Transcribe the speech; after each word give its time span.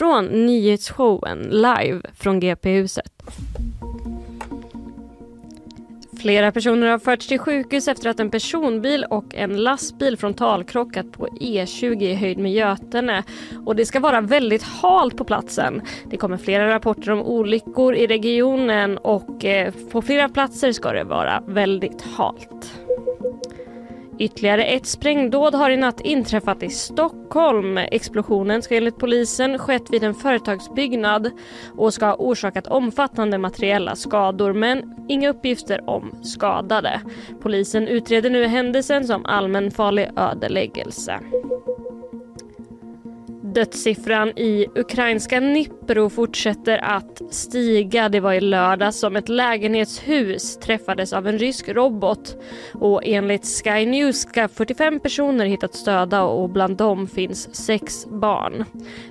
från 0.00 0.46
nyhetsshowen 0.46 1.38
live 1.38 2.00
från 2.14 2.40
GP-huset. 2.40 3.22
Flera 6.20 6.52
personer 6.52 6.86
har 6.86 6.98
förts 6.98 7.26
till 7.26 7.38
sjukhus 7.38 7.88
efter 7.88 8.10
att 8.10 8.20
en 8.20 8.30
personbil 8.30 9.04
och 9.10 9.34
en 9.34 9.62
lastbil 9.62 10.16
frontalkrockat 10.16 11.12
på 11.12 11.26
E20 11.26 12.02
i 12.02 12.14
höjd 12.14 12.38
med 12.38 12.52
Götene. 12.52 13.24
Och 13.66 13.76
det 13.76 13.86
ska 13.86 14.00
vara 14.00 14.20
väldigt 14.20 14.62
halt 14.62 15.16
på 15.16 15.24
platsen. 15.24 15.82
Det 16.10 16.16
kommer 16.16 16.36
flera 16.36 16.74
rapporter 16.74 17.10
om 17.10 17.22
olyckor 17.22 17.94
i 17.94 18.06
regionen 18.06 18.98
och 18.98 19.44
eh, 19.44 19.74
på 19.92 20.02
flera 20.02 20.28
platser 20.28 20.72
ska 20.72 20.92
det 20.92 21.04
vara 21.04 21.42
väldigt 21.46 22.02
halt. 22.02 22.72
Ytterligare 24.20 24.64
ett 24.64 24.86
sprängdåd 24.86 25.54
har 25.54 25.70
i 25.70 25.76
natt 25.76 26.00
inträffat 26.00 26.62
i 26.62 26.68
Stockholm. 26.68 27.78
Explosionen 27.78 28.62
ska 28.62 28.76
enligt 28.76 28.98
polisen 28.98 29.58
skett 29.58 29.90
vid 29.90 30.04
en 30.04 30.14
företagsbyggnad 30.14 31.30
och 31.76 31.94
ska 31.94 32.06
ha 32.06 32.14
orsakat 32.14 32.66
omfattande 32.66 33.38
materiella 33.38 33.96
skador 33.96 34.52
men 34.52 34.94
inga 35.08 35.28
uppgifter 35.28 35.90
om 35.90 36.12
skadade. 36.22 37.00
Polisen 37.42 37.88
utreder 37.88 38.30
nu 38.30 38.46
händelsen 38.46 39.04
som 39.04 39.26
allmänfarlig 39.26 40.10
ödeläggelse. 40.16 41.20
Dödssiffran 43.54 44.28
i 44.28 44.66
ukrainska 44.74 45.40
Dnipro 45.40 46.10
fortsätter 46.10 46.78
att 46.84 47.34
stiga. 47.34 48.08
Det 48.08 48.20
var 48.20 48.32
i 48.32 48.40
lördag 48.40 48.94
som 48.94 49.16
ett 49.16 49.28
lägenhetshus 49.28 50.56
träffades 50.56 51.12
av 51.12 51.26
en 51.26 51.38
rysk 51.38 51.68
robot 51.68 52.36
och 52.74 53.02
enligt 53.04 53.46
Sky 53.46 53.86
News 53.86 54.20
ska 54.20 54.48
45 54.48 55.00
personer 55.00 55.46
hittats 55.46 55.84
döda 55.84 56.22
och 56.22 56.50
bland 56.50 56.76
dem 56.76 57.06
finns 57.06 57.54
sex 57.56 58.06
barn. 58.06 58.64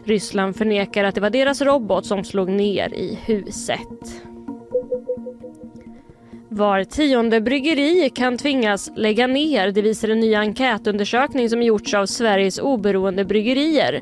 Ryssland 0.03 0.55
förnekar 0.55 1.03
att 1.03 1.15
det 1.15 1.21
var 1.21 1.29
deras 1.29 1.61
robot 1.61 2.05
som 2.05 2.23
slog 2.23 2.49
ner 2.49 2.93
i 2.93 3.19
huset. 3.25 4.28
Var 6.59 6.83
tionde 6.83 7.41
bryggeri 7.41 8.09
kan 8.09 8.37
tvingas 8.37 8.91
lägga 8.95 9.27
ner, 9.27 9.71
det 9.71 9.81
visar 9.81 10.09
en 10.09 10.19
ny 10.19 10.35
enkätundersökning 10.35 11.49
som 11.49 11.61
gjorts 11.61 11.93
av 11.93 12.05
Sveriges 12.05 12.59
oberoende 12.59 13.25
bryggerier. 13.25 14.01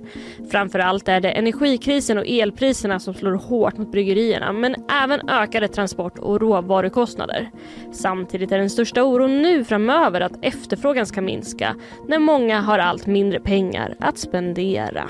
Framförallt 0.51 1.07
är 1.07 1.19
det 1.19 1.31
energikrisen 1.31 2.17
och 2.17 2.27
elpriserna 2.27 2.99
som 2.99 3.13
slår 3.13 3.33
hårt 3.33 3.77
mot 3.77 3.91
bryggerierna 3.91 4.53
men 4.53 4.75
även 5.03 5.29
ökade 5.29 5.67
transport 5.67 6.19
och 6.19 6.41
råvarukostnader. 6.41 7.51
Samtidigt 7.91 8.51
är 8.51 8.57
den 8.57 8.69
största 8.69 9.03
oron 9.03 9.41
nu 9.41 9.63
framöver 9.63 10.21
att 10.21 10.45
efterfrågan 10.45 11.05
ska 11.05 11.21
minska 11.21 11.75
när 12.07 12.19
många 12.19 12.61
har 12.61 12.79
allt 12.79 13.05
mindre 13.05 13.39
pengar 13.39 13.95
att 13.99 14.17
spendera. 14.17 15.09